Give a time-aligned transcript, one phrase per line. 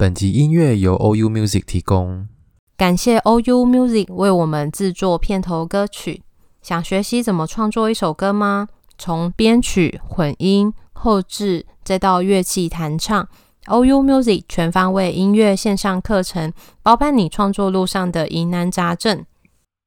[0.00, 2.28] 本集音乐由 OU Music 提供，
[2.76, 6.22] 感谢 OU Music 为我们制作片头歌曲。
[6.62, 8.68] 想学习怎么创作一首歌吗？
[8.96, 13.28] 从编曲、混音、后制，再到乐器弹唱
[13.66, 19.24] ，OU Music 全方位音乐线上课程，包办你创作路上的疑难杂症。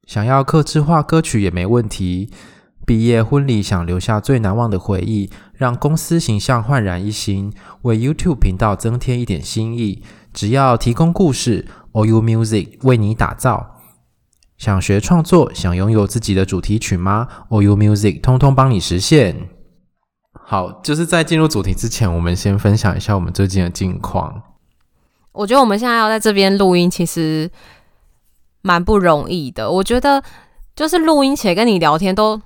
[0.05, 2.30] 想要客制化歌曲也没问题。
[2.91, 10.04] 毕业婚礼想留下最难忘的回忆，让公司形象焕然一新，为 YouTube 频道增添一点新意。
[10.34, 13.77] 只要提供故事，OU Music 为你打造。
[14.58, 19.47] 想学创作，想拥有自己的主题曲吗？OU Music 通通帮你实现。
[20.34, 24.42] 好，就是在进入主题之前，我们先分享一下我们最近的近况。
[25.31, 27.50] 我觉得我们现在要在这边录音，其实
[28.62, 29.72] 蛮不容易的。
[29.72, 30.22] 我觉得
[30.75, 32.42] 就是录音且跟你聊天都。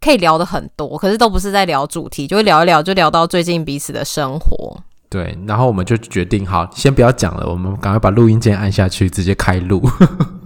[0.00, 4.82] 可以聊的很多，可是都不是在聊主题，就会聊一聊，就聊到最近彼此的生活。
[5.10, 9.82] 对，然后我们就决定，好，先不要讲了，我们赶快把录音键按下去，直接开录。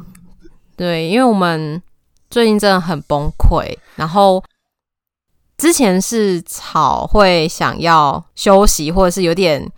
[0.76, 1.80] 对，因为我们
[2.30, 4.42] 最近真的很崩溃，然后
[5.56, 9.70] 之前是草会想要休息，或者是有点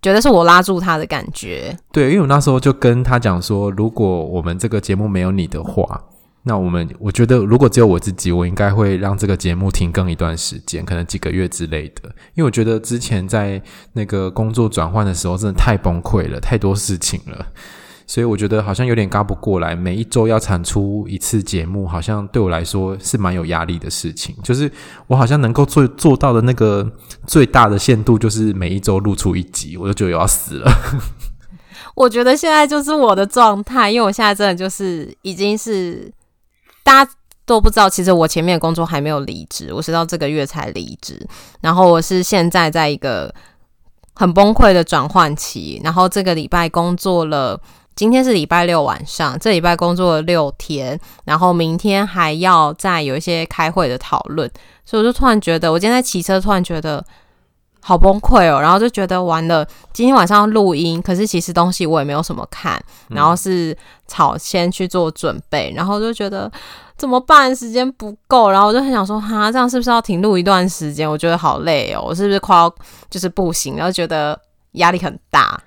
[0.00, 1.76] 觉得是我拉住他的感觉。
[1.92, 6.04] 对，因为我那时候就跟他讲说，如果我们这个节目没有你的话。
[6.48, 12.04] 那我们我觉得，如果只有我自己，我应该会让这个节目停更一段时间，可能几个月之类的。
[12.34, 17.48] 因为我觉得之前在那个工作转换的时候，真的太崩溃了，太多事情了，
[18.06, 19.76] 所以我觉得好像有点赶不过来。
[19.76, 24.34] 每一周要产出一次节目，好像对我来说是蛮有压力的事情。
[24.42, 24.72] 就是
[25.06, 26.90] 我好像能够做做到的那个
[27.26, 30.72] 最大的限度，就是每一周录出一集，我就觉得要死了。
[31.94, 36.10] 我觉得现在就是我的状态，因为我现在真的就是已经是。
[36.88, 37.10] 大家
[37.44, 41.20] 都不知道，其实我前面的工作还没有离职，我是到这个月才离职。
[41.60, 43.30] 然后我是现在在一个
[44.14, 45.78] 很崩溃的转换期。
[45.84, 47.60] 然后这个礼拜工作了，
[47.94, 54.50] 今天是礼拜六晚上，这礼拜工作了六天，然后明天还要再有一些开会的讨论。
[54.86, 57.04] 所以我就突然觉得，我今天在骑车，突然觉得。
[57.80, 66.50] 好崩溃哦，然后就觉得完了，今天晚上要录音，可是其实东西我也没有什么看，然后是草先去做准备，然后就觉得
[66.96, 67.54] 怎么办？
[67.54, 71.08] 时间不够，然后我就很想说，哈，这样是不是要停录一段时间？
[71.08, 72.72] 我觉得好累哦，我是不是快要
[73.08, 73.76] 就是不行？
[73.76, 74.38] 然后觉得
[74.72, 75.58] 压力很大，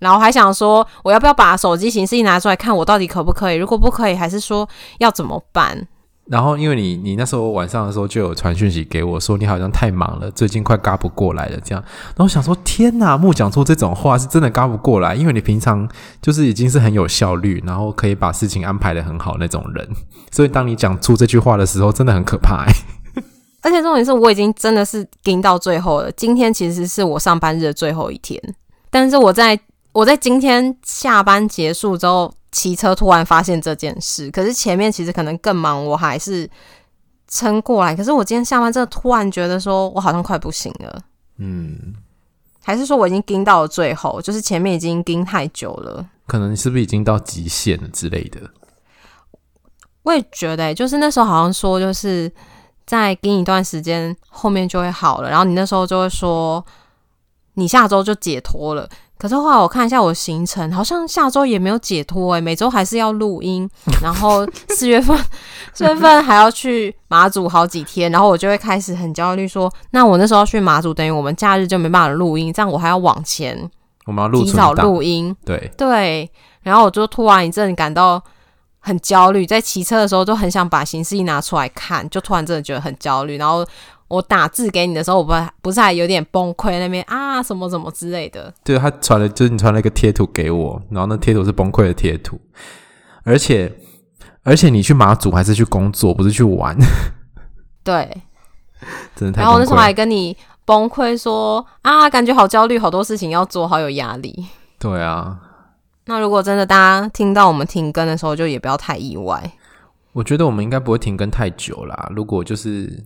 [0.00, 3.56] 然后还想说，我要不要把手机形式一拿出来看，我到底可不可以？
[3.56, 5.86] 如果不可以，还是说要怎么办？
[6.26, 11.84] 然后，因为你你那时候晚上的时候就有传讯息给我说，你好像太忙了，最近快嘎不过来了这样。
[11.84, 15.86] 然后我想说，天哪，木讲出这种话是真的嘎不过来，因为你平常
[16.22, 19.86] 就是已经是很有效率，然后可以把事情安排的很好那种人，
[20.32, 22.72] 所以当你讲出这句话的时候，真的很可怕欸。
[23.60, 28.40] 而且重点是我已经真的是盯到最后了，今天其实是我上班日的最后一天，
[28.90, 29.60] 但是我在
[29.92, 32.32] 我在今天下班结束之后。
[32.54, 36.48] 骑车突然发现这件事，可是前面其实可能更忙，我还是
[37.26, 37.96] 撑过来。
[37.96, 41.02] 可是我今天下班，真的突然觉得说我好像快不行了。
[41.38, 41.96] 嗯，
[42.62, 46.06] 还是说我已经盯到了最后，就是前面已经盯太久了。
[46.28, 48.40] 可能你是不是已经到极限了之类的？
[50.04, 52.30] 我也觉得、欸，就是那时候好像说，就是
[52.86, 55.28] 再盯一段时间，后面就会好了。
[55.28, 56.64] 然后你那时候就会说，
[57.54, 58.88] 你下周就解脱了。
[59.16, 63.68] 可是后来我看一下我行程，好像下周也没有解脱哎、欸，每周还是要录音，
[64.02, 65.16] 然后四月份
[65.72, 73.70] 四月份还要去马祖好几天，然后我就会开始很焦虑，说那我那时候要去马祖，等于我们假日就没办法录音，这样我还要往前，
[74.04, 76.30] 我们要录提早录音，对对，
[76.62, 78.22] 然后我就突然一阵感到
[78.80, 83.64] 很焦虑，在骑车的时候就很想把行事历拿出来看，就突然真的觉得很焦虑，然后。
[84.06, 88.52] 我打字给你的时候，我不不是还有点崩溃那边啊，什么什么之类的。
[88.62, 92.38] 对，他传了，就是你传了一个贴图给我，然后那贴图是崩溃的贴图，
[93.24, 93.72] 而且
[94.42, 96.76] 而且你去马祖还是去工作，不是去玩。
[97.82, 98.22] 对，
[99.16, 99.40] 真的太。
[99.40, 104.46] 然后我那时候还跟你崩溃说啊，感觉好焦虑，好多事情要做，好有压力。
[104.78, 105.40] 对啊。
[106.04, 109.52] 那如果真的大家听到我们停更的时候，就也不要太意外。
[110.12, 112.10] 我觉得我们应该不会停更太久啦。
[112.14, 113.02] 如果就是。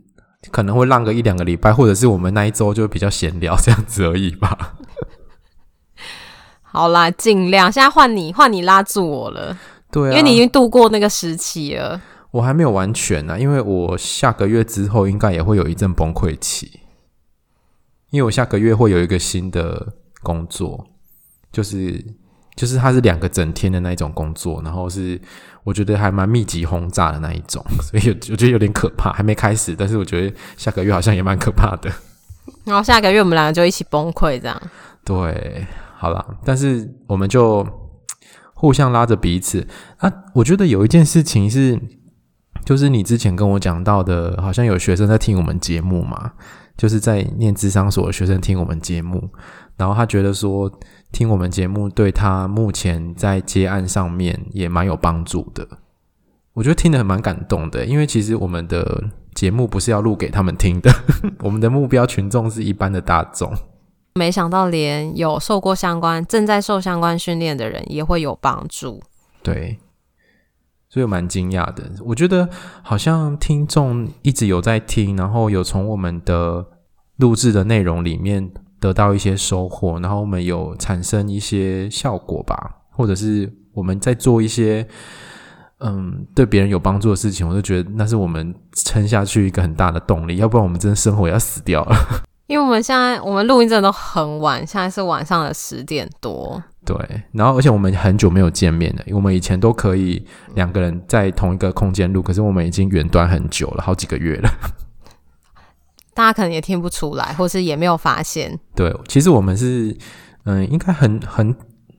[0.51, 4.77] 可能会浪个一两个礼拜，或者是我们那一周就比较闲聊这样子而已吧。
[6.63, 7.73] 好啦，尽量。
[7.73, 9.59] 现在换你，换你拉住我了。
[9.91, 12.01] 对啊，因为你已经度过那个时期了。
[12.31, 16.81] 我还没有完全呢、啊，因为我下个月之后应该也会有一阵崩溃期，
[18.11, 20.87] 因为我下个月会有一个新的工作，
[21.51, 22.05] 就是
[22.59, 25.19] 就是它是两个整天的那一种工作，然后是
[25.63, 29.13] 我觉得还蛮密集轰炸的那一种， 所以我觉得有点可怕。
[29.13, 31.89] 还没开始，但是我觉得下个月好像也蛮可怕的。
[32.65, 34.61] 然后下个月我们两个就一起崩溃，这样。
[35.05, 35.67] 对，
[35.97, 37.65] 好了，但是我们就
[38.55, 39.65] 互相拉着彼此
[39.99, 40.13] 啊。
[40.35, 41.79] 我觉得有一件事情是。
[42.65, 46.33] 就是你之前跟我讲到的，好像有学生在听我们节目嘛，
[46.77, 49.31] 就是在念智商所的学生听我们节目，
[49.79, 50.71] 然后他觉得说
[51.11, 55.67] 听我们节目对他目前在接案上面也蛮有帮助的。
[56.53, 59.05] 我觉得听得很蛮感动的，因为其实我们的
[59.35, 60.91] 节目不是要录给他们听的，
[61.41, 63.51] 我们的目标群众是一般的大众。
[64.15, 69.01] 没想到连有受过相关、正在受相关训练的人也会有帮助。
[69.43, 69.79] 对。
[70.91, 72.49] 所以蛮惊讶的，我觉得
[72.83, 76.65] 好像听众一直有在听，然后有从我们的
[77.17, 84.87] 录制的内容里面得到一些收获，然后我们有产生一些效果吧，或者是我们在做一些
[85.81, 91.97] 嗯对别人有帮助的事情，我就觉得那是我们撑下去一个很大的动力，要不然我们真的生活要死掉了。
[92.49, 96.63] 因为我们现在我们录音真的都很晚，现在是晚上的十点多。
[96.83, 96.97] 对，
[97.33, 100.25] 然后而且我们很久没有见面了，因为我们以前都可以
[100.55, 104.51] 两个人在同一个空间录，可是我们已经远端很久了，好几个月了。
[106.19, 108.59] 大家可能也听不出来，或是也没有发现。
[108.75, 109.97] 对，其实我们是
[110.47, 111.55] 嗯，应该很很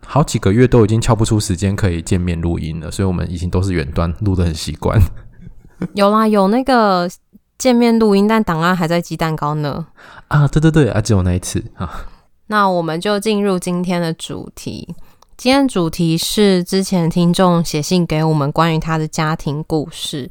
[0.05, 5.01] 好几个月都已经敲不出时间可以见面录音了，所以我们已经都是远端录的很习惯。
[5.95, 7.09] 有啦，有那个
[7.57, 9.87] 见面录音，但档案还在鸡蛋糕呢。
[10.27, 12.05] 啊，对对对，啊，只有那一次啊。
[12.47, 14.93] 那我们就进入今天的主题。
[15.37, 20.29] 今天主题是之前听众写信给我们关于他的家庭故事，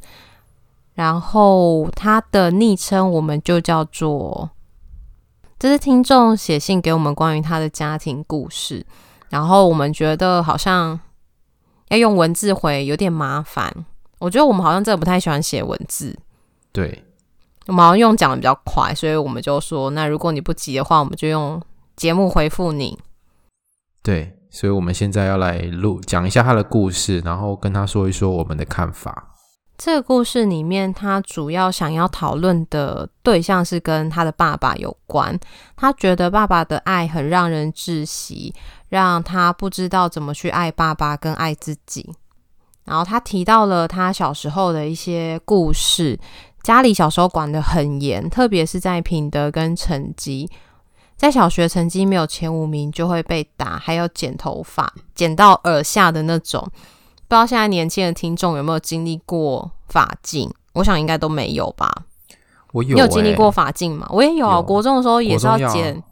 [0.99, 4.49] 然后他的昵称我们就叫做，
[5.57, 8.85] 这是听众写信给我们关于他的家庭故事，
[9.29, 10.99] 然后我们觉得好像
[11.87, 13.73] 要用文字回有点麻烦，
[14.19, 16.19] 我觉得我们好像真的不太喜欢写文字，
[16.73, 17.05] 对，
[17.67, 21.61] 我们好像用讲的比较快，所以我们就说，那如果你不急的话，我们就用。
[21.95, 22.97] 节目回复你，
[24.01, 29.35] 对，所以我们现在要来录讲一下他的故事，然后跟他说一说我们的看法。
[29.79, 35.39] 这个故事里面，他主要想要讨论的对象是跟他的爸爸有关。
[35.77, 38.53] 他觉得爸爸的爱很让人窒息，
[38.89, 42.13] 让他不知道怎么去爱爸爸跟爱自己。
[42.83, 46.19] 然后他提到了他小时候的一些故事，
[46.61, 50.51] 家里小时候管得很严，特别是在品德跟成绩。
[51.15, 56.69] 在小学成绩没有前五名就会被打，还要剪头发，剪到耳下的那种。
[57.29, 60.51] 不知道现在年轻的听众有没有经历过法禁？
[60.73, 62.05] 我想应该都没有吧。
[62.71, 64.07] 我有、欸，你有经历过法禁吗？
[64.09, 66.03] 我也有啊，有国中的时候也是要剪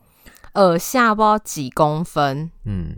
[0.53, 2.51] 耳下，不知道几公分。
[2.65, 2.97] 嗯，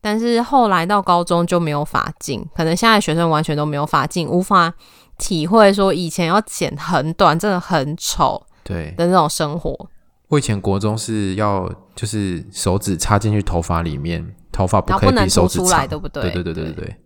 [0.00, 4.72] 但是后来到高中就没有法禁，可能现在学生完全都没有法禁，无法
[5.18, 9.88] 体会说以前要剪很短，真的很丑，对的那种生活。
[10.28, 16.22] 我以前国中是要就是手指插进去头发里面，头发不可以比手指长，出来，对不对？
[16.22, 16.96] 对对对对对对。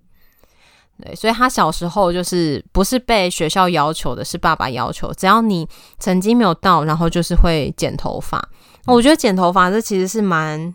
[1.04, 5.68] 对，所以他小时候就是不是被学校要求的，是爸爸要求，只要你
[5.98, 8.42] 成绩没有到，然后就是会剪头发。
[8.86, 10.74] 我觉得剪头发这其实是蛮。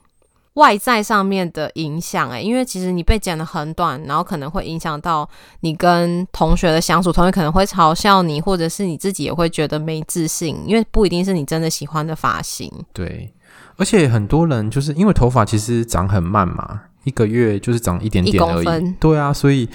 [0.55, 5.29] 外在上面的影响，诶，因为其实你被剪得很短，然后可能会影响到
[5.61, 12.69] 你跟同学的相处，同学可能会嘲笑你，或者是你自己也会觉得没自信，因为不一定是你真的喜欢的发型。
[12.91, 13.31] 对，
[13.77, 18.95] 而且很多人就是因为头发其实长很慢嘛，一个月就是长一点点而已。
[18.99, 19.69] 对啊，所以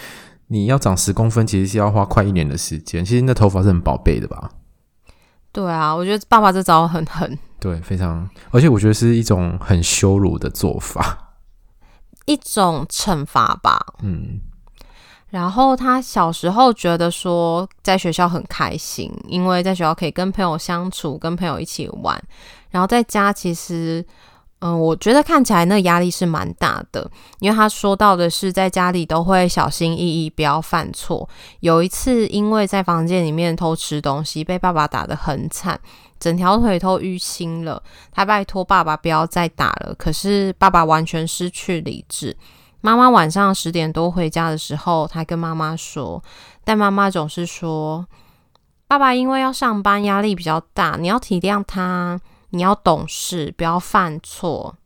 [0.49, 3.05] 你要长十公分，其实是要花快一年的时间。
[3.05, 4.51] 其实那头发是很宝贝的吧？
[5.53, 7.39] 对啊，我觉得爸爸这招很狠。
[7.61, 11.35] 对，非常，而且我觉得是一种很羞辱的做法，
[12.27, 13.95] 一种惩罚吧。
[14.03, 14.41] 嗯，
[15.31, 22.23] 然后他小时候觉得说，在学校很开心，因为在学校可以跟朋友相处，跟朋友一起玩，
[22.71, 24.05] 然后在家其实。
[24.67, 27.07] 嗯，我觉得看起来那压力是蛮大的，
[27.39, 31.29] 因为他说到的是在家里都会小心翼翼，不要犯错。
[31.61, 35.79] 有一次，因为在房间里面偷吃东西，被爸爸打得很惨，
[36.19, 37.83] 整条腿都淤青了。
[38.11, 42.35] 他拜托爸爸不要再打了，可是爸爸完全失去理智。
[42.81, 46.25] 妈妈晚上十点多回家的时候，他跟妈妈说，
[46.65, 48.07] 但妈妈总是说，
[48.87, 52.19] 爸爸因为要上班，压力比较大，你要体谅他。
[52.55, 54.77] 你要懂事，不要犯错。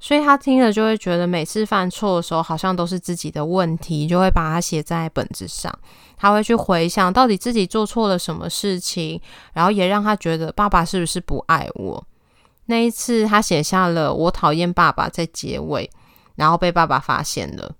[0.00, 5.72] 所以他听了就会觉得每次犯错的时候好像都是自己的问题，就会把它写在本子上。
[6.16, 9.18] 他会去回想到底自己做错了什么事情，
[9.54, 12.04] 然后也让他觉得爸爸是不是不爱我。
[12.66, 15.90] 那一次他写下了“我讨厌爸爸”在结尾，
[16.34, 17.72] 然后被爸爸发现了。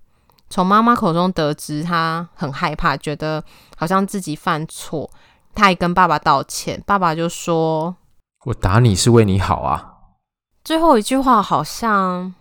[0.49, 3.43] 从妈妈口中得知他很害怕，觉得
[3.77, 5.09] 好像自己犯错，
[5.53, 6.81] 他还跟爸爸道歉。
[6.85, 7.95] 爸爸就说
[8.45, 9.91] ：“我打你是为你好啊。”
[10.65, 12.33] 最后一句话好像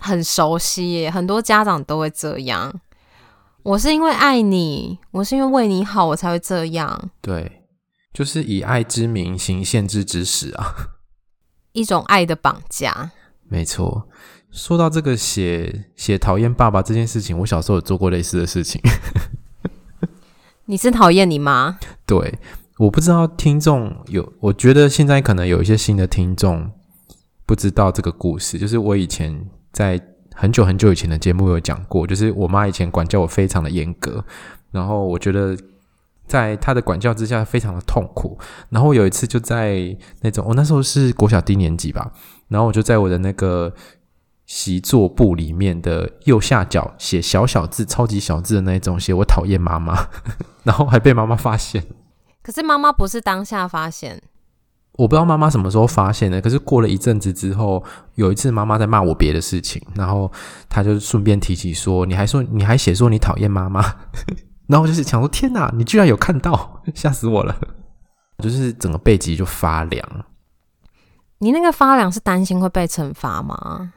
[0.00, 2.80] 很熟悉耶，很多家长都会这样。
[3.62, 7.10] 我是因为爱你，我是因为为你好，我才会这样。
[7.22, 7.62] 对，
[8.12, 10.74] 就是以爱之名行限制之实啊，
[11.72, 13.12] 一种爱的绑架。
[13.48, 14.06] 没错，
[14.50, 18.82] 说到这个写写讨厌爸爸这件事情，我小时候有做过类似的事情。
[20.66, 21.78] 你是讨厌你妈？
[22.04, 22.38] 对。
[22.78, 26.70] 我不知道听众有，我觉得现在可能有一些新的听众
[27.46, 28.58] 不知道这个故事。
[28.58, 30.00] 就是我以前在
[30.34, 34.24] 很久很久以前的节目有讲过，就是我妈以前管教我非常的严格，
[34.72, 35.56] 然后我觉得
[36.26, 38.36] 在她的管教之下非常的痛苦。
[38.70, 42.10] 然后有一次就在那种，我那时候是国小低年级吧，
[42.48, 43.72] 然后我就在我的那个
[44.46, 50.08] 习作簿里面的右下角写小小字、超级小字的那种，写我讨厌妈妈，
[50.64, 51.84] 然后还被妈妈发现。
[52.44, 54.22] 可是妈妈不是当下发现，
[54.98, 56.42] 我不知道妈妈什么时候发现的。
[56.42, 57.82] 可是过了一阵子之后，
[58.16, 60.30] 有一次妈妈在骂我别的事情，然后
[60.68, 63.82] 她就顺便提起说：“你还说你还写说你讨厌妈妈。
[64.68, 67.58] ”然后我就是想说：“天哪，你居然有看到， 吓死我了！”
[68.44, 70.06] 就是整个背脊就发凉。
[71.38, 73.92] 你那个发凉是担心会被惩罚吗？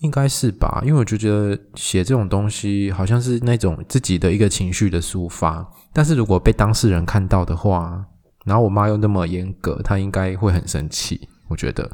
[0.00, 8.04] 应该是吧，因为我就觉得写这种东西好像是那种自己的一个情绪的抒发，但是如果被当事人看到的话，
[8.44, 11.28] 然后我妈又那么严格，她应该会很生气。
[11.48, 11.90] 我觉得，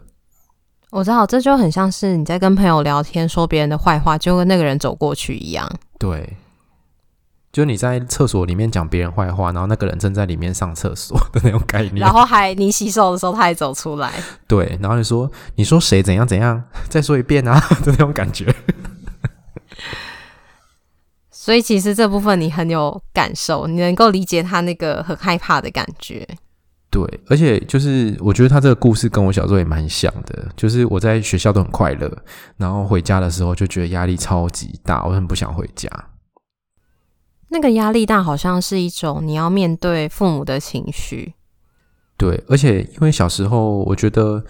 [0.91, 5.71] 我知道这就很像是你在跟朋友聊天说别人的坏话，就跟那个人走过去一样。
[5.99, 6.37] 对。
[7.53, 11.97] 就你在厕所里面讲别人坏话，然后那个人正在里面上厕所的那种概念。
[11.97, 14.11] 然后还你洗手的时候，他还走出来。
[14.49, 18.55] 对，然后你说你说谁怎样怎样，再说一遍啊 的那种感觉。
[21.31, 26.27] 所以其实这部分你很有感受，你能够理解他那个很害怕的感觉。
[26.89, 32.11] 对，而且就是我觉得他这个故事跟我小时候也蛮像的，就是我在学校都很快乐，
[32.57, 35.91] 然后回家的时候就觉得压力超级大，我很不想回家。
[37.53, 41.35] 那个压力大，好像是一种你要面对父母的情绪。
[42.17, 44.43] 对，而且因为小时候，我觉得，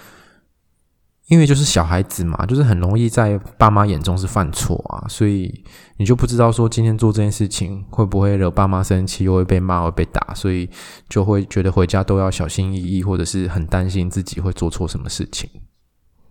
[1.26, 5.64] 因为就是小孩子嘛，就是很容易在爸妈眼中是犯错啊，所以
[5.96, 10.70] 你就不知道说今天做这件事情会不会惹爸妈生气，又会被骂，会被打，所以
[11.08, 15.50] 就会觉得回家都要小心翼翼，或者是很担心自己会做错什么事情。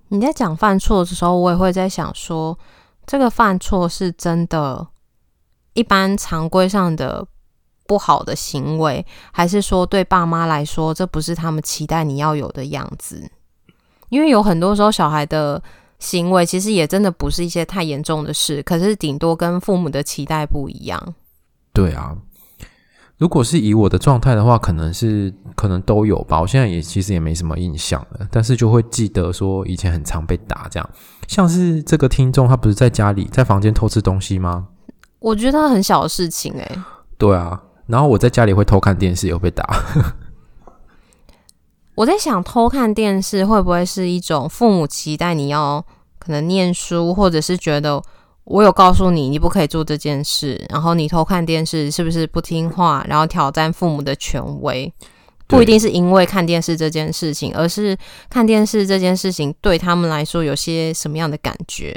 [0.07, 2.57] 你在讲犯错的时候，我也会在想说，
[3.05, 4.87] 这个犯错是真的。
[5.73, 7.25] 一般常规上的
[7.87, 13.29] 不好的行为，还是说对爸妈来说，这不是他们期待你要有的样子？
[14.09, 15.61] 因为有很多时候，小孩的
[15.99, 21.15] 行为其实也真的不是一些太严重的事，可是顶多跟父母的期待不一样。
[21.71, 22.17] 对啊，
[23.17, 26.41] 如果是以我的状态的话，可能是可能都有吧。
[26.41, 30.89] 我现在也其实也没什么印象了，但是就会记得说以前很常被打，这样。
[31.27, 34.67] 像是这个听众，他不是在家里在房间偷吃东西吗？
[35.21, 36.83] 我觉得很小的事情哎、欸，
[37.15, 39.63] 对啊，然后我在家里会偷看电视，有被打。
[41.93, 45.85] 我在想，偷看电视会不会是一种父母期待你要
[46.17, 48.01] 可能念书，或者是觉得
[48.45, 54.91] 我有告诉你你不可以做这件事，然后你偷看电视是不是不听话，然后挑战父母的权威？
[55.45, 57.95] 不一定是因为看电视这件事情，而是
[58.27, 61.95] 看电视这件事情对他们来说有些什么样的感觉？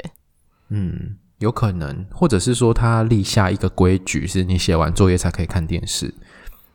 [0.69, 1.15] 嗯。
[1.39, 6.13] 有可能，或者是说他立下一个规矩，是你写完作业才可以看电视。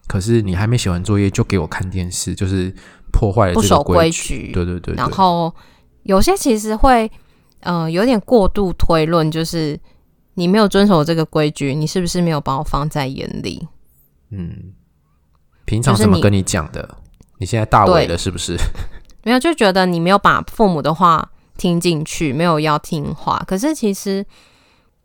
[0.07, 2.75] 可是你还没写完作业就给我看电视，就是
[3.11, 3.69] 破坏了这个规矩。
[3.69, 4.53] 不守规矩。
[4.53, 4.97] 对对对，对。
[4.97, 5.55] 然后
[6.03, 7.11] 有些其实会，
[7.61, 9.79] 呃，有点过度推论，就是
[10.35, 13.67] 你没有遵守这个规矩，你是不是没有把我放在眼里？
[14.31, 14.75] 嗯。
[15.65, 16.97] 平常怎么跟你讲的？
[17.39, 18.57] 你，你现在大为了是不是？
[19.23, 23.43] 没有，就觉得你没有把父母的话听进去，没有要听话。
[23.47, 24.27] 可是其实。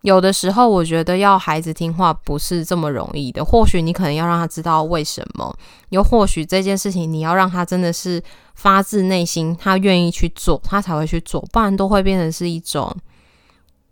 [0.06, 3.44] 有的时候，我觉得要孩子听话不是这么容易的。
[3.44, 5.52] 或许你可能要让他知道为什么，
[5.90, 8.22] 又或许这件事情你要让他真的是
[8.54, 12.96] 发自内心，他愿意去做，他才会去做，不然都会变成是一种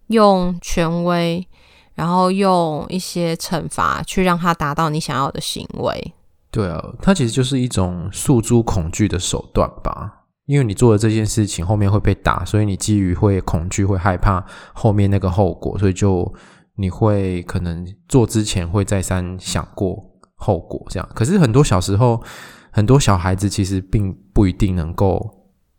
[0.08, 1.48] 用权威，
[1.96, 6.14] 然后用一些惩罚去让他达到你想要的行为。
[6.52, 10.23] 对啊，他其实就是一种诉诸恐惧的手段吧。
[10.54, 16.32] 因为你做的这件事情后面会被打，所以你基于会恐惧、会害怕后面那个后果，所以就
[16.76, 19.98] 你会可能做之前会再三想过
[20.36, 21.10] 后果，这样。
[21.16, 22.22] 可是很多小时候，
[22.70, 25.28] 很多小孩子其实并不一定能够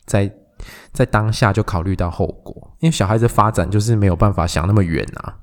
[0.06, 0.28] 在
[0.92, 5.36] 在当下就考虑到后果，因为小孩子发展就是没有办法想那么远啊。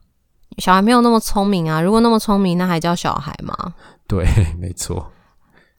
[0.57, 3.75] 小孩没有那么聪明啊，如果那么聪明，那还叫小孩吗？
[4.05, 4.25] 对，
[4.59, 5.09] 没错。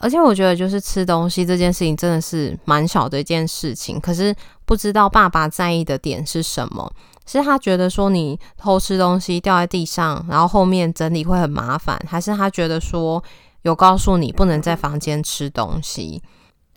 [0.02, 4.00] 而且我觉得，就是吃东西这件事情真的是蛮小的一件事情。
[4.00, 6.92] 可是不知道爸爸在意的点是什么？
[7.24, 13.22] 是他觉得说你偷吃东西掉在地上，然后后面整理会很麻烦，还是他觉得说
[13.62, 16.20] 有告诉你不能在房间吃东西？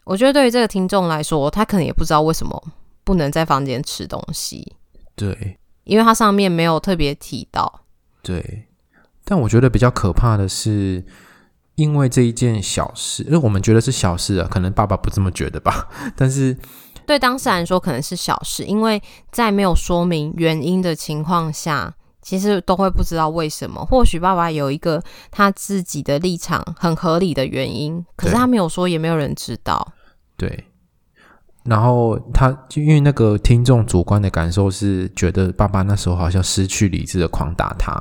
[0.04, 2.64] 我觉得对于这个听众来说，他可能也不知道为什么
[3.04, 4.74] 不能在房间吃东西。
[5.16, 7.82] 对，因为他上面没有特别提到。
[8.22, 8.68] 对，
[9.24, 11.04] 但我觉得比较可怕的是。
[11.76, 15.88] 因为这一件小事，因为我们觉得是小事啊，可能爸爸不这么觉得吧。
[16.16, 16.58] 但是
[17.06, 19.02] 对当事人说可能是小事，因为
[19.32, 23.86] 在没有说明原因的情况下，其实都会不知道为什么。
[23.86, 29.94] 或许爸爸有一个他自己的立场，很合理的原因，可是他没有说，也没有人知道。
[30.38, 30.66] 对。
[31.66, 37.92] 然后他就因为那个听众主观的感受是觉得爸爸那时候好像失去理智的狂打他，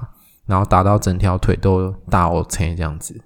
[0.45, 3.19] 然后打到整条腿都大 OK 这样子。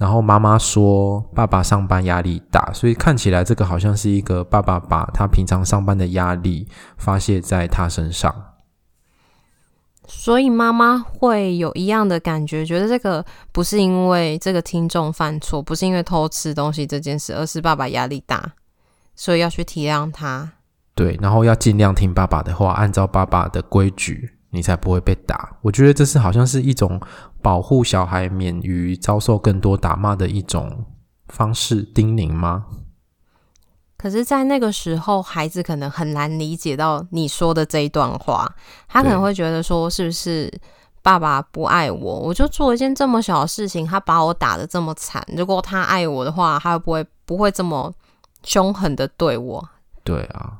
[0.00, 6.66] 然后妈妈说，爸爸上班压力大，所以看起来这个好像是一个爸爸把他平常上班的压力
[6.96, 8.34] 发泄在他身上。
[10.08, 18.54] 所以妈妈会有一样的感觉，觉得这个不是因为这个听众犯错，不是因为偷吃东西这件事，而是爸爸压力大，
[19.14, 20.50] 所以要去体谅他。
[20.94, 24.30] 对，然后要尽量听爸爸的话，按照爸爸的规矩。
[24.52, 25.48] 你才不会被打。
[25.62, 27.00] 我觉得这是好像是一种
[27.42, 30.84] 保护小孩免于遭受更多打骂的一种
[31.28, 32.66] 方式，叮咛吗？
[33.96, 38.50] 可是，在那个时候，孩子可能很难理解到你说的这一段话。
[38.88, 40.50] 他可能会觉得说：“是不是
[41.02, 42.20] 爸爸不爱我？
[42.20, 45.22] 我就做一件这么小的事情，他把我打的这么惨。
[45.36, 47.92] 如果他爱我的话，他会不会不会这么
[48.42, 49.68] 凶狠的对我？”
[50.02, 50.59] 对啊。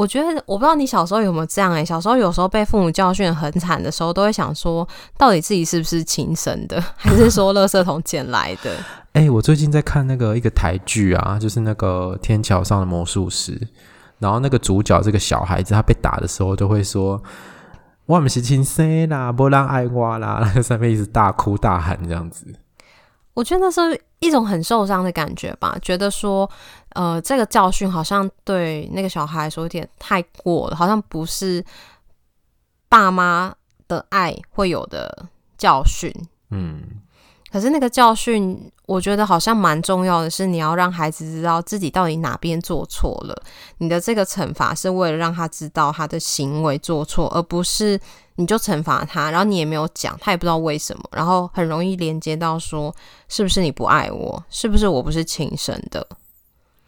[0.00, 8.74] 我觉得我不知道你小时候有没有这样诶、欸，小时候有时候被父母教训很惨的时候，都会想说，到底自己是不是亲生的， 还是说垃圾桶捡来的？
[9.12, 13.52] 哎、欸，我最近在看那个一个台剧啊，就是那个《天桥上的魔术师》，
[14.18, 17.22] 然后那个主角这个小孩子，他被打的时候，都会说
[18.06, 22.46] ：“我们是亲生啦，没人爱我啦。”上面一直大哭大喊这样子。
[23.34, 26.50] 我觉得那是一种很受伤的感觉吧，觉得说。
[26.94, 31.64] 呃，这个教训好像对那个小孩来说有点太过了，好像不是
[32.88, 33.54] 爸妈
[33.86, 35.26] 的爱会有的
[35.56, 36.12] 教训。
[36.50, 36.82] 嗯，
[37.52, 43.42] 可是那个教训，我觉得好像蛮重要的，是你要让孩子知道自己到底哪边做错了。
[43.78, 48.00] 你的这个惩罚是为了让他知道他的行为做错，而不是
[48.34, 52.92] 你就惩罚他，然后你也没有讲，他也不知道为什么，然后很容易连接到说，
[53.28, 54.44] 是不是你不爱我？
[54.50, 56.04] 是不是我不是亲生的？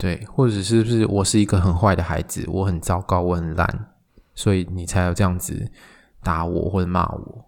[0.02, 3.86] 对，或者是不是我是一个很坏的孩子，我很糟糕，我很烂，
[4.34, 5.70] 所以你才要这样子
[6.24, 7.44] 打我或者骂我？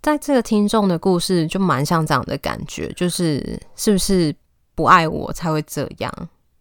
[0.00, 4.34] 在这个听众的故事就蛮像这样的感觉，就是是不是
[4.74, 6.10] 不爱我才会这样？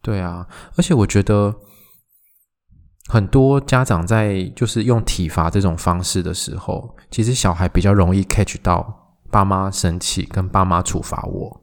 [0.01, 1.55] 对啊，而且我觉得
[3.07, 11.60] 很多家长在就是用体罚这种方式的时候，其实小孩比较容易 catch 到爸妈生气跟爸妈处罚我，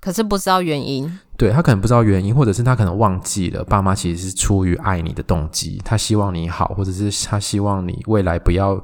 [0.00, 1.18] 可是不知道原因。
[1.36, 8.82] 对，他可能不知道原因，或者是他可能忘记了，爸妈其实是出于爱你的动机，他希望你好，或者是他希望你未来不要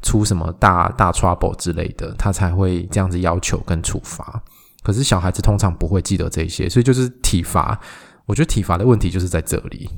[0.00, 4.42] 出什么大大 trouble 之类的，他才会这样子要求跟处罚。
[4.82, 7.78] 可是小孩子通常不会记得这些，所以就是体罚。
[8.24, 9.90] 我觉得体罚的问题就是在这里。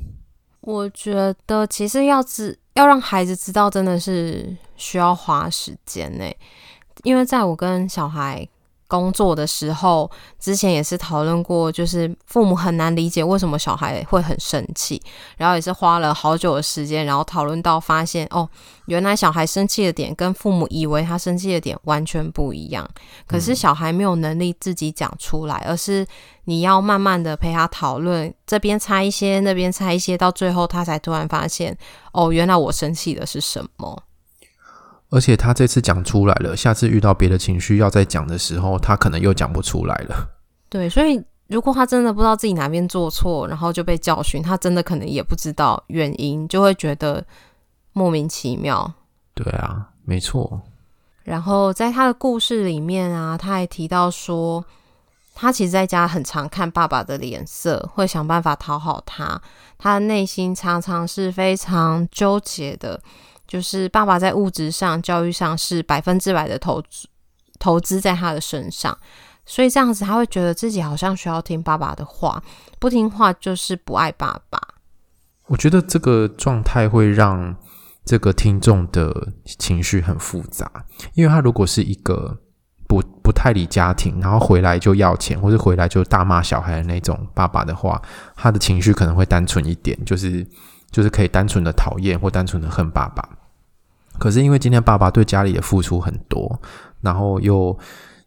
[0.61, 6.25] 我觉得其实要知要让孩子知道，真的是需要花时间呢，
[7.03, 8.45] 因为在我跟小孩。
[8.91, 15.01] 工作的时候，之前也是讨论过，就是父母很难理解为什么小孩会很生气，
[15.37, 18.49] 然后也是花了好久的时间，然后讨论到发现，哦，
[18.87, 22.85] 原来小孩生气的点跟父母以为他生气的点完全不一样。
[23.25, 26.05] 可是小孩没有能力自己讲出来，而是
[26.43, 31.77] 你要慢慢的陪他讨论，这边猜一些，那边猜一些，到最后他才突然发现，
[32.11, 34.03] 哦，原来我生气的是什么。
[35.11, 40.27] 而且他这次讲出来了，下次遇到别的情绪要再讲的时候，他可能又讲不出来了。
[40.69, 47.23] 对，所以如果他真的不知道自己哪边做错，然后就被教训，他真的可能也不知道原因，就会觉得
[47.91, 48.93] 莫名其妙。
[49.33, 50.61] 对啊，没错。
[51.23, 54.63] 然后在他的故事里面啊，他还提到说，
[55.35, 59.39] 他其实在家很常看爸爸的脸色，会想办法讨好他。
[59.77, 63.01] 他的内心常常是非常纠结的，
[63.51, 67.05] 就是爸爸在物质上、教育上是百分之百的投资，
[67.59, 68.97] 投资在他的身上，
[69.45, 72.41] 所以这样子他会觉得自己好像需要听爸爸的话，
[72.79, 74.57] 不听话就是不爱爸爸。
[75.47, 77.53] 我觉得这个状态会让
[78.05, 80.71] 这个听众的情绪很复杂，
[81.15, 82.39] 因为他如果是一个。
[82.87, 88.01] 不不太理家庭，然后回来就要钱，或者回来就大骂小孩的那种爸爸的话，
[88.35, 90.45] 他的情绪可能会单纯一点，就是
[90.91, 93.23] 就是可以单纯的讨厌或单纯的恨爸爸。
[94.19, 96.61] 可是因为今天爸爸对家里的付出很多，
[97.01, 97.77] 然后又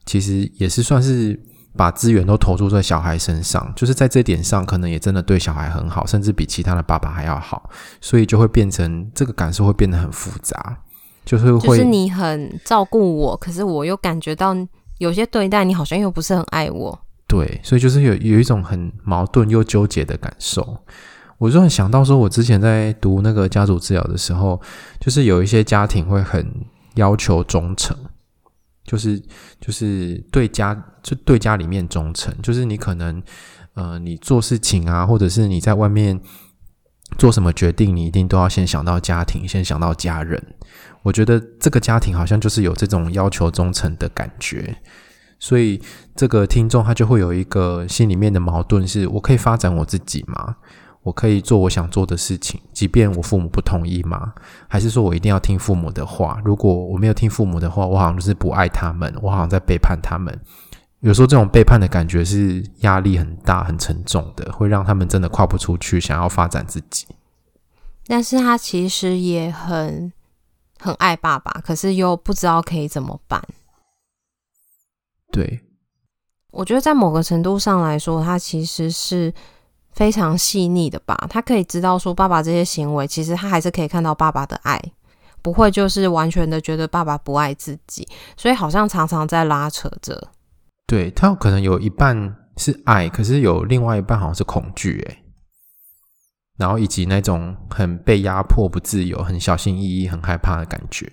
[0.04, 1.38] 其实也是算是
[1.76, 7.70] 把资源都投注在小孩身上，就是在这点上可能也真的对小孩很好，甚至比其他的爸爸还要好，
[8.00, 10.78] 所以就会变成这个感受会变得很复杂。
[11.24, 14.54] 就是会，就是你很照顾我，可是我又感觉到
[14.98, 16.98] 有些对待你好像又不是很爱我。
[17.26, 20.76] 对，所以就是有有一种很矛盾又纠结的感受。
[21.38, 24.60] 我就很想到说，我之前在读那个家族治疗的时候，
[25.00, 26.46] 就是有一些家庭会很
[26.94, 27.96] 要求忠诚，
[28.84, 29.20] 就是
[29.60, 33.22] 就是对家就对家里面忠诚，就是你可能
[33.74, 36.20] 呃你做事情啊，或者是你在外面
[37.18, 40.42] 做什么决定，你一定都要先想到家庭，先想到家人。
[41.02, 44.74] 我觉得这个家庭好像就是有这种要求忠诚的感觉，
[45.38, 45.82] 所以
[46.16, 50.56] 这个听众他就会有一个心里面的矛盾：是我可以发展我自己吗？
[51.04, 54.34] 我可以做我想做的事情，即便我父母不同意吗？
[54.66, 56.42] 还是说我一定要听父母的话？
[56.44, 60.36] 如果我没有听父母的话，我好像就是不爱他们，我好像在背叛他们。
[60.98, 67.06] 有时候这种背叛的感觉是压力很大、很沉重的，会让他们真的跨不出去，想要发展自己。
[68.06, 70.12] 但是他其实也很。
[70.80, 73.42] 很爱爸爸，可是又不知道可以怎么办。
[75.32, 75.60] 对，
[76.50, 79.32] 我觉得在某个程度上来说，他其实是
[79.94, 81.26] 非常细腻的吧。
[81.30, 84.80] 他可以知道说，爸爸这些行为，其实他还是可以看到爸爸的爱，
[85.40, 88.06] 不会就是完全的觉得爸爸不爱自己。
[88.36, 90.30] 所以好像常常在拉扯着。
[90.86, 95.18] 对，他可能有一半是爱，可是有另外一半好像是恐惧，诶。
[96.56, 101.10] 然后以及那种很被压迫、不自由、很小心翼翼、很害怕的感觉。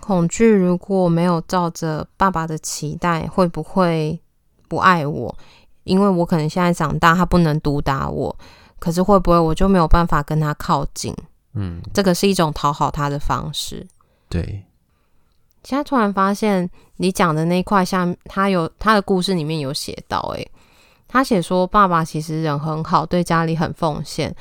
[0.00, 4.18] 恐惧如果没有照着爸爸的期待，会不会
[4.68, 5.36] 不爱我？
[5.86, 8.36] 因为我可能现在长大，他不能毒打我，
[8.78, 11.14] 可是会不会我就没有办法跟他靠近？
[11.54, 13.86] 嗯，这个是一种讨好他的方式。
[14.28, 14.62] 对。
[15.64, 20.50] 现在突然发现，你讲的那块，像他有他的故事里面有写到，诶。
[21.08, 24.34] 他写说，爸爸其实人很好，对家里很奉献，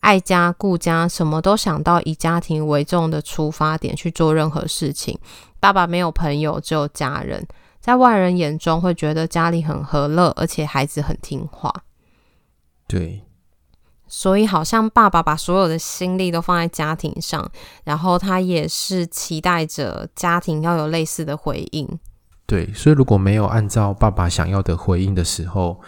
[0.00, 5.18] 爱家顾家，什么都想到以家庭为重的出发点去做任何事情。
[5.60, 7.46] 爸爸没有朋友，只有家人，
[7.84, 11.70] 在外人眼中会觉得家里很和乐，而且孩子很听话。
[12.86, 13.20] 对，
[14.08, 17.46] 所以好像爸爸把所有的心力都放在家庭上，
[17.84, 21.86] 然后他也是期待着家庭要有类似的回应。
[22.46, 25.78] 对，所以如果没有按照爸爸想要的回应的时候，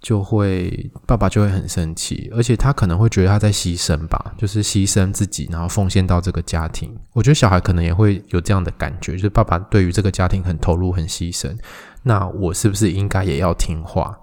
[0.00, 6.96] 就会爸爸就会很生气，而且他可能会觉得他在牺牲吧，就是牺牲自己，然后奉献到这个家庭。
[7.12, 11.54] 我觉得小孩可能也会有这样的感觉，就是爸爸对于这个家庭很投入、很牺牲。
[12.02, 14.18] 那我是不是应该也要听话？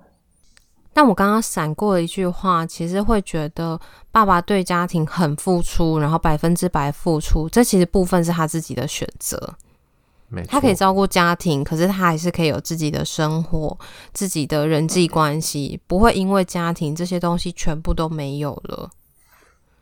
[0.94, 3.80] 但我刚刚闪过了一句话，其实会觉得
[4.12, 9.54] 爸爸对家庭很付出，然后百分之百付出，这其实部分是他自己的选择。
[10.48, 13.78] 他可以照顾家庭，可是他还是可以有自己的生活、
[14.12, 18.90] 自己的人际关系，不会因为家庭这些东西全部都没有了。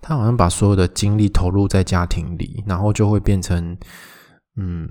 [0.01, 3.75] 他好像把所有的精力投入在家庭里，然后就会变成，
[4.55, 4.87] 嗯，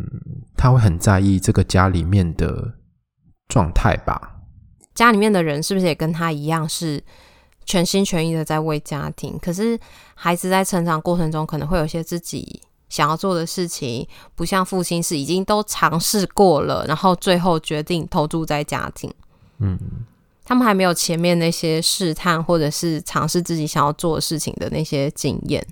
[0.56, 2.74] 他会很在意这个家里面的
[3.46, 4.40] 状态吧？
[4.92, 7.00] 家里面的人是不是也跟他一样，是
[7.64, 9.38] 全心全意的在为家庭？
[9.40, 9.78] 可是
[10.16, 12.60] 孩子在成长过程中，可能会有些自己。
[12.94, 19.12] 想要做的事情，不像父亲是已经都尝试过了，然后最后决定投注在家庭。
[19.58, 19.76] 嗯，
[20.44, 25.66] 他们还没有前面那些试探或者是尝试自己想要做的事情的那些经验。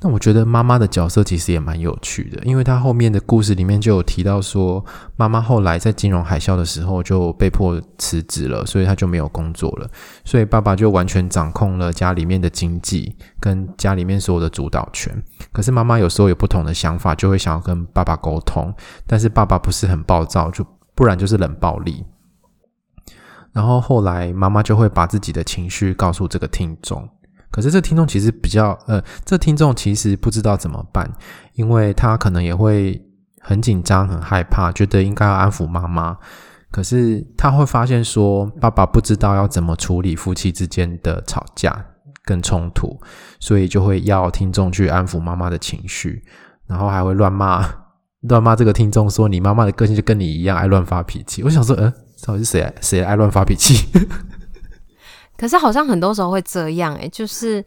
[0.00, 4.84] 那我觉得妈妈的角色其实也蛮有趣的，因为她后面的故事里面就有提到说，
[5.16, 9.90] 妈妈后来在金融海啸的时候就被迫辞职了，所以她就没有工作了，
[10.24, 15.12] 所以爸爸就完全掌控了家里面的经济跟家里面所有的主导权。
[15.50, 18.72] 可是妈妈有时候有不同的想法，就会想要跟爸爸沟通，
[19.04, 22.04] 但是爸爸不是很暴躁，就不然就是冷暴力。
[23.52, 27.08] 然后后来妈妈就会把自己的情绪告诉这个听众。
[27.50, 31.10] 可是这听众其实比较呃，这听众其实不知道怎么办，
[31.54, 33.00] 因为他可能也会
[33.40, 36.16] 很紧张、很害怕，觉得应该要安抚妈妈。
[36.70, 41.86] 可是他会发现说，爸爸不知道要怎么处理夫妻之间的吵架
[42.24, 43.00] 跟冲突，
[43.40, 46.22] 所以就会要听众去安抚妈妈的情绪，
[46.66, 47.64] 然后还会乱骂
[48.22, 51.90] 乱骂这个听众说：“你妈妈的个性就跟你一样，爱乱发脾气。”我想说，呃，
[52.26, 53.88] 到底是谁谁爱乱发脾气？
[55.38, 57.64] 可是好像很多时候会这样，欸，诶，就是，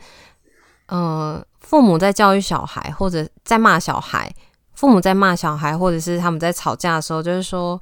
[0.88, 4.32] 呃，父母在教育小孩，或者在骂小孩，
[4.76, 7.82] 父母在骂小孩，或者是他们在吵架的时候，就是说。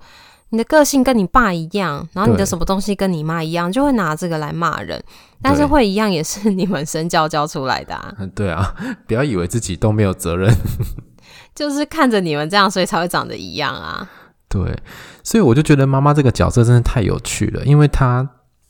[0.51, 4.99] 你的个性跟你爸一样，然后你的什么东西跟你妈一样，就会拿这个来骂人。
[5.43, 8.11] 但是会一样，也是你们身教教出来的啊。
[8.33, 8.73] 对啊，
[9.05, 10.51] 不要以为自己都没有责任，
[11.53, 14.09] 就是看着你们这样，所以才会长得一样啊。
[14.47, 14.75] 对，
[15.23, 18.27] 所以我就觉得妈妈这个角色真的太有趣了，因为她。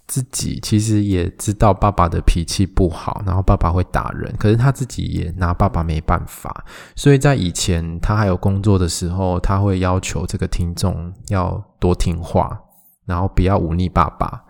[0.10, 12.60] 自己其实也知道爸爸的脾气不好，然后爸爸会打人，可是他自己也拿爸爸没办法，所以在以前他还有工作的时候，他会要求这个听众要多听话，
[13.06, 14.44] 然后不要忤逆爸爸，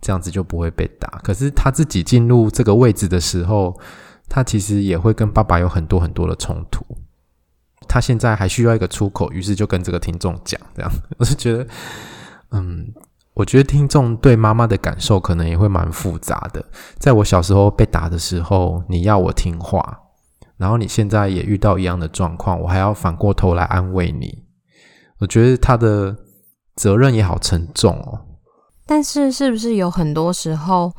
[0.00, 1.20] 这样子就不会被打。
[1.22, 3.78] 可是他自己进入这个位置的时候，
[4.30, 6.86] 他其实也会跟爸爸有很多很多的冲突。
[7.86, 11.66] 他现在还需要一个出口，于是就跟这个听众讲，这样我就觉得，
[12.52, 12.94] 嗯。
[13.34, 16.64] 我觉得听众对妈妈的感受可能也会蛮复杂的。
[16.98, 20.00] 在我小时候被打的时候，你要我听话，
[20.58, 24.44] 然后你现在也遇到一样的状况，我还要反过头来安慰你。
[25.18, 26.14] 我觉得他的
[26.76, 28.20] 责任也好沉重哦。
[28.84, 30.92] 但是，是不是有很多时候，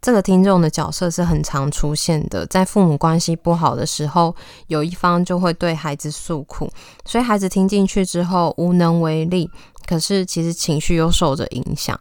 [0.00, 2.46] 这个听众的角色是很常出现的？
[2.46, 4.34] 在父母关系不好的时候，
[4.68, 6.70] 有一方就会对孩子诉苦，
[7.04, 9.50] 所以孩子听进去之后无能为力。
[9.88, 11.98] 可是，其实情绪又受着影响。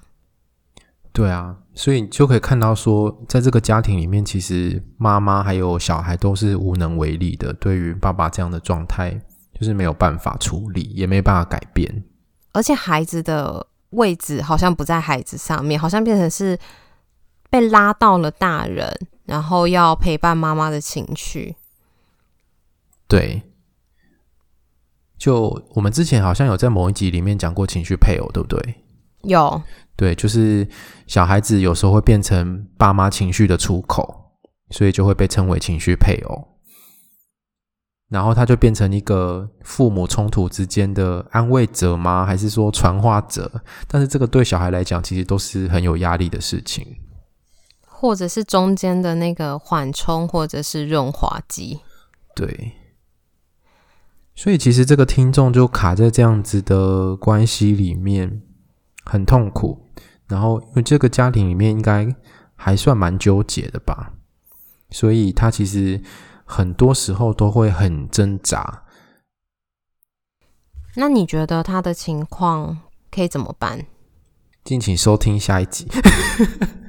[1.13, 7.53] 对啊，所以你就可以看到说，在这个家庭里面，其实妈妈还有小孩都是无能为力的。
[7.53, 9.17] 对于爸爸这样的状态，
[9.57, 12.03] 就是没有办法处理，也没办法改变。
[12.51, 16.59] 而且，孩子的位置好像不在孩子上面，好像变成是
[17.49, 21.55] 被拉到了大人，然后要陪伴妈妈的情绪。
[23.07, 23.43] 对。
[25.17, 28.75] 就我们之前好像有在某一集里面讲过情绪配偶，对不对？
[29.23, 29.61] 有，
[29.95, 30.67] 对，就是
[31.07, 34.31] 小孩子有时候会变成爸妈情绪的出口，
[34.69, 36.47] 所以就会被称为情绪配偶。
[38.09, 42.25] 然后他就变成一个父母冲突之间的安慰者吗？
[42.25, 43.51] 还是说传话者？
[43.87, 46.85] 但是这个对小孩来讲，其实都是很有压力的事情，
[47.85, 51.79] 或者是中间的那个缓冲，或者是润滑剂。
[52.33, 52.71] 对。
[54.37, 58.43] 所以其实这个听众就卡在这样子的关系里面，
[59.03, 59.89] 很痛苦。
[60.27, 62.15] 然后因为这个家庭里面应该
[62.53, 64.13] 还算蛮纠结的吧，
[64.91, 65.99] 所以他其实
[66.45, 68.83] 很多时候都会很挣扎。
[70.95, 72.77] 那你觉得他的情况
[73.09, 73.87] 可以怎么办？
[74.63, 75.87] 敬请收听下一集，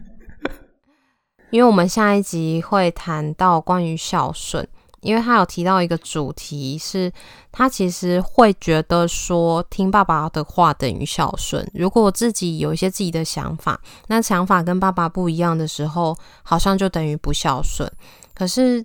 [1.49, 4.69] 因为我们下一集会谈到关于孝顺。
[5.01, 7.13] 因为他有提到一个主题，是
[7.53, 11.65] 他其实会觉得说听爸爸的话等于孝顺。
[11.73, 17.89] 如果自己有一些自己的想法，那想法跟爸爸不一样的时候，好像就等于不孝顺。
[18.35, 18.85] 可是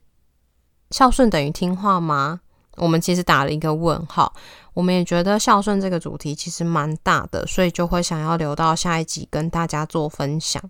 [0.92, 2.42] 孝顺等于听话吗？
[2.78, 4.34] 我们其实打了一个问号。
[4.76, 10.62] 我们也觉得孝顺这个主题其实蛮大的，所以就会想要留到下一集跟大家做分享。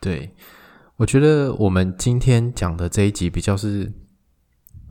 [0.00, 0.32] 对，
[0.96, 3.92] 我觉得我们今天讲的这一集比较是。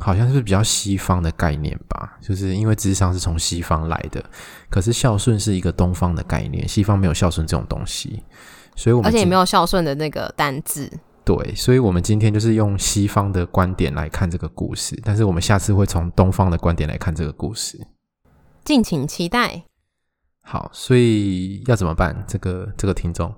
[0.04, 4.24] 好像是比较西方的概念吧，就是因为智商是从西方来的，
[4.70, 8.22] 可是孝顺是一个东方的概念，西方没有孝顺这种东西，
[8.76, 10.92] 所以我们而且也没有孝顺的那个单字。
[11.24, 17.80] 对，所以我们今天就是用西方的观点来看这个故事，但是我们下次会从东方的观点来看这个故事，
[18.66, 19.64] 敬请期待。
[20.42, 22.26] 好，所以要怎么办？
[22.28, 23.34] 这个这个听众，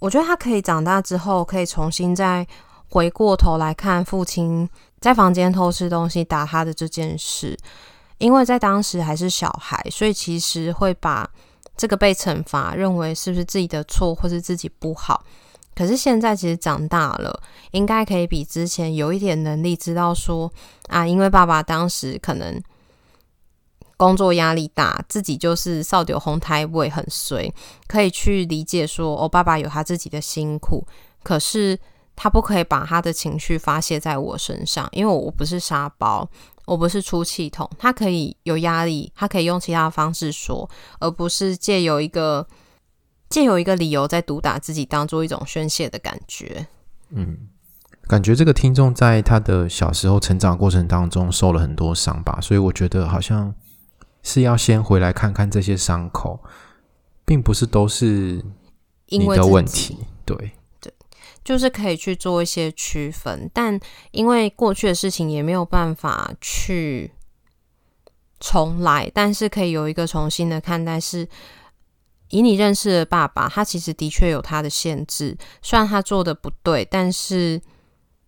[0.00, 2.46] 我觉得他可以长大之后，可以重新再
[2.90, 4.68] 回过头来看父亲。
[5.00, 7.56] 在房间偷吃东西打他的这件事，
[8.18, 11.26] 因为在当时还是小孩，所以其实会把
[11.74, 15.24] 这个被惩罚认为是不是自己的错，或是自己不好。
[15.74, 20.52] 可是现在其实长大了，应该可以比之前有一点能力，知道说
[20.88, 22.62] 啊，因为爸爸当时可能
[23.96, 27.50] 工作压力大，自己就是扫到风台尾很衰，
[27.86, 30.86] 可以去理解说哦，爸爸有他自己的辛苦，
[31.22, 31.78] 可是。
[32.22, 36.28] 他不可以把他的情绪发泄在我身上，因为我不是沙包，
[36.66, 37.66] 我不是出气筒。
[37.78, 42.46] 他可以有压力，他可以用其他的方式说，而不是借由一个
[43.30, 46.66] 借由一个理由在毒打自己，当做一种宣泄的感觉。
[47.08, 47.48] 嗯，
[48.02, 53.54] 感觉这个听众在他的小时候成长过程当中受了很多伤吧，所以我觉得好像
[54.22, 56.38] 是要先回来看看这些伤口，
[57.24, 58.44] 并不是都是
[59.06, 59.96] 你的问题。
[60.26, 60.50] 对对，
[61.44, 63.78] 就是可以去做一些区分，但
[64.10, 67.12] 因为过去的事情也没有办法去
[68.38, 71.28] 重来，但是可以有一个重新的看待是。
[72.32, 75.36] 以你认识的爸爸，他其实的确有他的限制。
[75.62, 77.60] 虽然他做的不对，但是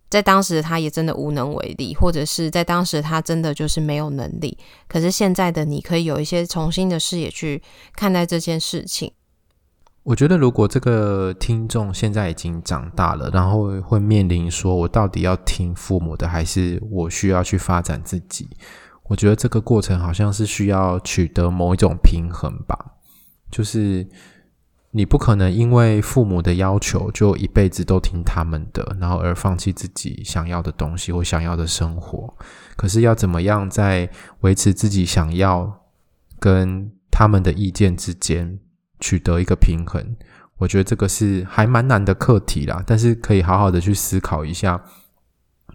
[0.09, 4.57] 在当时他也真的无能为力，或者是在当时他真的就是没有能力。
[4.89, 7.63] 可是现在的你可以有一些重新的视野去
[7.95, 9.09] 看待这件事情。
[10.03, 18.49] 我觉得，如果这个听众现在已经长大了，然后会面临说，我到底要听父母的，还是我需要去发展自己？
[19.03, 22.77] 我觉得这个过程好像是需要取得某一种平衡吧。
[23.49, 24.05] 就是
[24.91, 32.35] 你不可能因为父母的要求就一辈子都听他们的，然后而放弃自己想要的东西或想要的生活。
[32.75, 34.09] 可是要怎么样在
[34.41, 35.81] 维持自己想要
[36.39, 38.59] 跟他们的意见之间
[39.03, 40.15] 取得一个平衡？
[40.57, 42.81] 我觉得这个是还蛮难的课题啦。
[42.87, 44.81] 但是可以好好的去思考一下，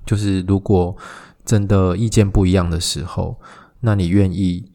[0.06, 0.96] 就是如果
[1.44, 3.38] 真的意见不一样的时候，
[3.80, 4.72] 那你愿意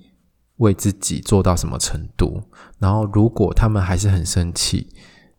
[0.58, 2.44] 为自己做到什么程度？
[2.78, 4.88] 然后，如果他们还是很生气，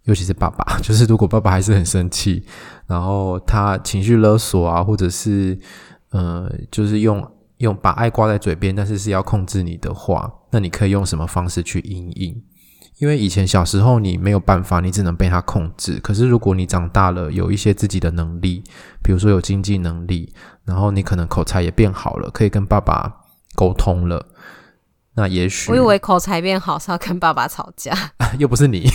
[0.02, 2.44] 尤其是爸爸， 就是如果爸爸还是很生气，
[2.88, 5.56] 然后他情绪勒索啊，或者是
[6.10, 7.24] 呃，就是用
[7.58, 12.42] 用把爱挂在嘴边，但是是要控制你的话，那你可以用什么方式去因应？
[12.98, 15.98] 因为以前小时候你没有办法，你只能被他控制。
[16.00, 18.62] 可是如果你长大了，有一些自己的能力，
[19.02, 20.32] 比如说有经济能力，
[20.64, 23.22] 然后你可能口才也变好了，可以跟爸爸
[23.56, 24.26] 沟通了。
[25.16, 27.92] 那也许我以为口才变好是要跟爸爸吵架，
[28.38, 28.88] 又不是你。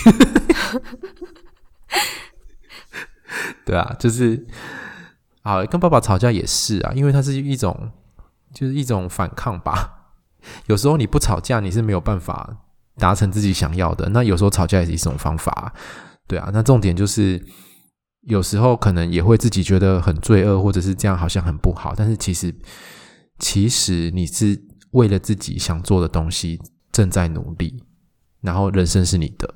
[3.64, 4.46] 对啊，就是
[5.42, 7.90] 啊跟爸爸吵架也是啊，因为它是一种
[8.52, 10.14] 就是一种反抗吧。
[10.66, 12.56] 有时候你不吵架，你是没有办法
[13.00, 14.08] 达成自己想要的。
[14.10, 15.74] 那有时候吵架也是一种方法，
[16.28, 16.50] 对啊。
[16.52, 17.44] 那重点就是
[18.28, 22.54] 有时候可能也会自己觉得很罪恶，或者是这样好像很不好，但是其实
[23.40, 24.70] 其实你是。
[24.92, 26.60] 为了自己想做的东西
[26.90, 27.80] 正在努力，
[28.40, 29.54] 然后人生是你的。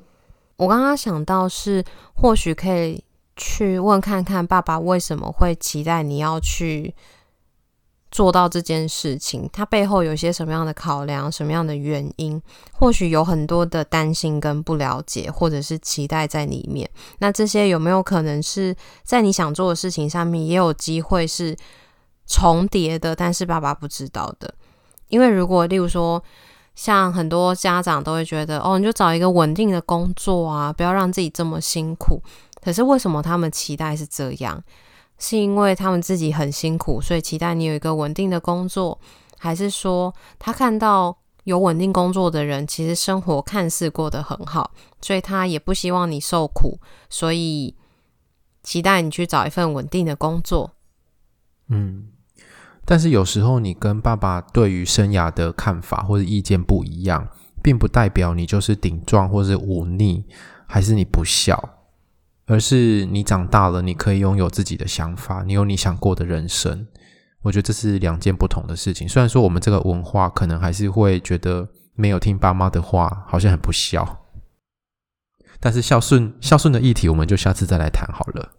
[0.58, 3.02] 我刚刚想到是，或许可以
[3.34, 6.94] 去问看看爸爸为什么会期待你要去
[8.14, 12.40] 做到这件事情，他背后有些什么样的考量，什么样的原因？
[12.70, 16.88] 或许有很多的担心跟不了解，或者是期待在里面。
[17.18, 18.72] 那这些有没有可能是
[19.02, 21.56] 在你想做的事情上面也有机会是
[22.24, 24.54] 重叠的，但是爸爸不知道的？
[25.08, 26.22] 因为如果，例如说，
[26.76, 32.22] 像很多家长都会觉得，哦，你就找一个稳定的工作啊，不要让自己这么辛苦。
[32.62, 34.62] 可是为什么他们期待是这样？
[35.26, 39.00] 是因为他们自己很辛苦，所以期待你有一个稳定的工作，
[39.38, 47.74] 还是说他看到有稳定工作的人，其实生活看似过得很好，所以他也不希望你受苦，所以
[48.62, 50.72] 期待你去找一份稳定的工作？
[51.68, 52.08] 嗯。
[52.86, 57.26] 但是有时候你跟爸爸对于生涯的看法或者意见不一样，
[57.62, 60.26] 并不代表你就是顶撞或是忤逆，
[60.66, 61.73] 还是你不孝，
[62.46, 66.86] 而是你长大了，你可以拥有自己的想法，你有你想过的人生。
[67.42, 69.08] 我觉得这是两件不同的事情。
[69.08, 74.24] 虽然说我们这个文化可能还是会觉得没有听爸妈的话好像很不孝，
[75.60, 78.52] 但是孝顺孝顺的议题，我们就下次再来谈好了。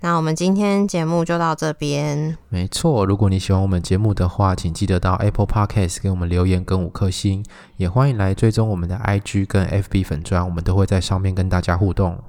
[0.00, 2.36] 那我们今天节目就到这边。
[2.50, 7.44] 没错，如果你喜欢我们节目的话，请记得到 Apple Podcast 给我们留言跟五颗星，
[7.78, 12.22] 也欢迎来追踪我们的 IG 跟 FB 粉砖，我们都会在上面跟大家互动。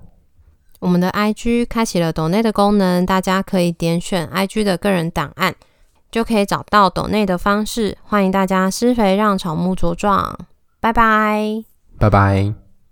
[0.79, 5.53] 我们的 IG 开启了抖内的功能，大家可以点选 IG 的个人档案，
[6.09, 7.97] 就可以找到抖内的方式。
[8.03, 10.37] 欢迎大家施肥让草木茁壮，
[10.79, 11.63] 拜拜，
[11.97, 12.68] 拜拜。